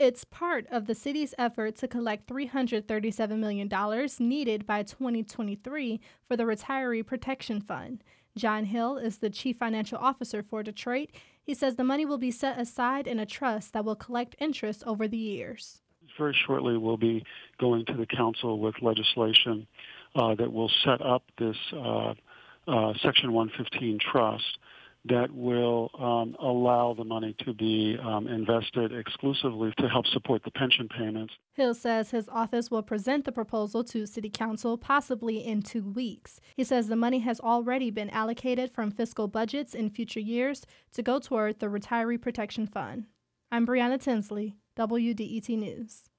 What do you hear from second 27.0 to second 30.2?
money to be um, invested exclusively to help